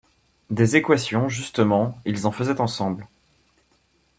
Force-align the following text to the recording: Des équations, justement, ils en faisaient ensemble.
Des 0.49 0.77
équations, 0.77 1.29
justement, 1.29 1.95
ils 2.05 2.25
en 2.25 2.31
faisaient 2.31 2.59
ensemble. 2.59 3.07